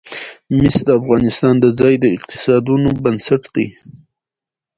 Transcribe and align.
مس 0.57 0.75
د 0.87 0.89
افغانستان 0.99 1.53
د 1.59 1.65
ځایي 1.79 2.07
اقتصادونو 2.17 2.89
بنسټ 3.03 3.43
دی. 3.55 3.67